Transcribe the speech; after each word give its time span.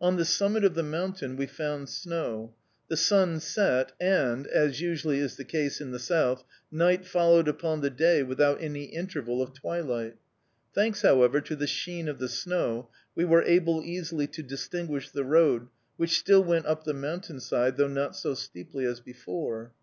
On 0.00 0.16
the 0.16 0.24
summit 0.24 0.64
of 0.64 0.74
the 0.74 0.82
mountain 0.82 1.36
we 1.36 1.44
found 1.46 1.90
snow. 1.90 2.54
The 2.88 2.96
sun 2.96 3.40
set, 3.40 3.92
and 4.00 4.46
as 4.46 4.80
usually 4.80 5.18
is 5.18 5.36
the 5.36 5.44
case 5.44 5.82
in 5.82 5.90
the 5.90 5.98
south 5.98 6.44
night 6.72 7.04
followed 7.04 7.46
upon 7.46 7.82
the 7.82 7.90
day 7.90 8.22
without 8.22 8.62
any 8.62 8.84
interval 8.84 9.42
of 9.42 9.52
twilight. 9.52 10.16
Thanks, 10.74 11.02
however, 11.02 11.42
to 11.42 11.54
the 11.54 11.66
sheen 11.66 12.08
of 12.08 12.18
the 12.20 12.28
snow, 12.30 12.88
we 13.14 13.26
were 13.26 13.42
able 13.42 13.82
easily 13.84 14.26
to 14.28 14.42
distinguish 14.42 15.10
the 15.10 15.24
road, 15.24 15.68
which 15.98 16.18
still 16.20 16.42
went 16.42 16.64
up 16.64 16.84
the 16.84 16.94
mountain 16.94 17.38
side, 17.38 17.76
though 17.76 17.86
not 17.86 18.16
so 18.16 18.32
steeply 18.32 18.86
as 18.86 19.00
before. 19.00 19.72